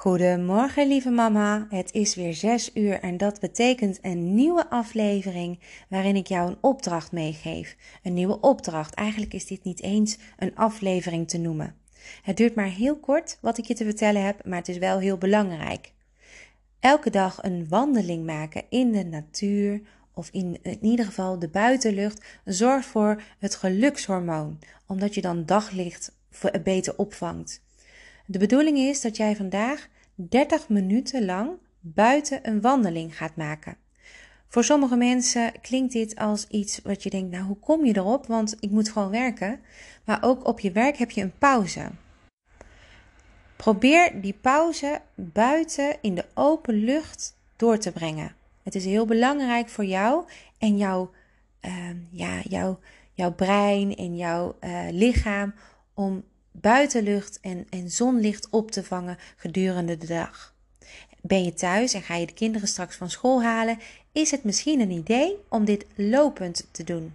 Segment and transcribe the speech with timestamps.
[0.00, 6.16] Goedemorgen lieve mama, het is weer 6 uur en dat betekent een nieuwe aflevering waarin
[6.16, 7.76] ik jou een opdracht meegeef.
[8.02, 11.74] Een nieuwe opdracht, eigenlijk is dit niet eens een aflevering te noemen.
[12.22, 14.98] Het duurt maar heel kort wat ik je te vertellen heb, maar het is wel
[14.98, 15.92] heel belangrijk.
[16.78, 19.80] Elke dag een wandeling maken in de natuur
[20.14, 26.12] of in, in ieder geval de buitenlucht zorgt voor het gelukshormoon, omdat je dan daglicht
[26.62, 27.62] beter opvangt.
[28.30, 31.50] De bedoeling is dat jij vandaag 30 minuten lang
[31.80, 33.76] buiten een wandeling gaat maken.
[34.48, 38.26] Voor sommige mensen klinkt dit als iets wat je denkt, nou hoe kom je erop?
[38.26, 39.60] Want ik moet gewoon werken.
[40.04, 41.90] Maar ook op je werk heb je een pauze.
[43.56, 48.34] Probeer die pauze buiten in de open lucht door te brengen.
[48.62, 50.24] Het is heel belangrijk voor jou
[50.58, 51.10] en jouw,
[51.60, 51.72] uh,
[52.10, 52.78] ja, jouw,
[53.12, 55.54] jouw brein en jouw uh, lichaam
[55.94, 60.54] om buitenlucht en, en zonlicht op te vangen gedurende de dag.
[61.22, 63.78] Ben je thuis en ga je de kinderen straks van school halen,
[64.12, 67.14] is het misschien een idee om dit lopend te doen.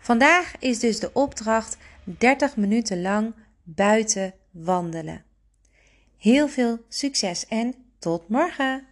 [0.00, 5.24] Vandaag is dus de opdracht 30 minuten lang buiten wandelen.
[6.18, 8.88] Heel veel succes en tot morgen!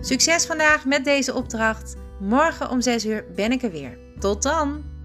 [0.00, 1.96] Succes vandaag met deze opdracht.
[2.20, 4.05] Morgen om 6 uur ben ik er weer.
[4.20, 4.95] Tot dan!